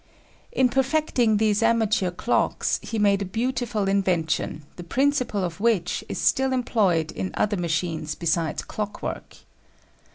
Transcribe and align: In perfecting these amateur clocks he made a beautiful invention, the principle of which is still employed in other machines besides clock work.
In 0.51 0.67
perfecting 0.69 1.37
these 1.37 1.61
amateur 1.61 2.09
clocks 2.09 2.79
he 2.81 2.97
made 2.97 3.21
a 3.21 3.25
beautiful 3.39 3.87
invention, 3.87 4.65
the 4.75 4.83
principle 4.83 5.43
of 5.43 5.59
which 5.59 6.03
is 6.09 6.17
still 6.19 6.53
employed 6.53 7.11
in 7.11 7.29
other 7.35 7.55
machines 7.55 8.15
besides 8.15 8.63
clock 8.63 9.03
work. 9.03 9.37